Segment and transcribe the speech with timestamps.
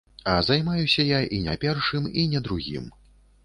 [0.31, 2.93] А займаюся я і не першым, і не другім.